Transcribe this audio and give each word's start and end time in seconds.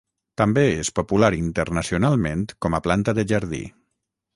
També 0.41 0.63
és 0.83 0.89
popular 1.01 1.29
internacionalment 1.41 2.49
com 2.67 2.79
a 2.79 2.85
planta 2.89 3.19
de 3.21 3.31
jardí. 3.35 3.67